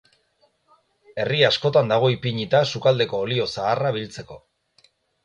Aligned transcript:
Herri 1.23 1.41
askotan 1.49 1.91
dago 1.93 2.09
ipinita 2.13 2.63
sukaldeko 2.71 3.21
olio 3.27 3.47
zaharra 3.57 3.93
biltzeko. 3.99 4.39